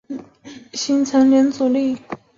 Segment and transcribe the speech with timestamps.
[0.73, 1.95] 形成连任阻力。